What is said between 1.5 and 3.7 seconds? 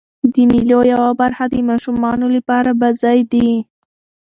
ماشومانو له پاره بازۍ دي.